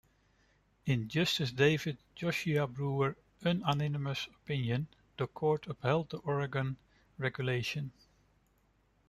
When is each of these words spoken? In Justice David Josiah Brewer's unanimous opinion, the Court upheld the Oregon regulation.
In 0.87 1.07
Justice 1.09 1.51
David 1.51 1.95
Josiah 2.15 2.65
Brewer's 2.65 3.15
unanimous 3.45 4.25
opinion, 4.25 4.87
the 5.15 5.27
Court 5.27 5.67
upheld 5.67 6.09
the 6.09 6.17
Oregon 6.17 6.75
regulation. 7.19 7.91